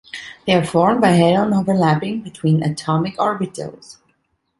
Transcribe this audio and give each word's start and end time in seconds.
They 0.47 0.53
are 0.55 0.65
formed 0.65 0.99
by 0.99 1.09
head-on 1.09 1.53
overlapping 1.53 2.21
between 2.23 2.63
atomic 2.63 3.17
orbitals. 3.17 3.97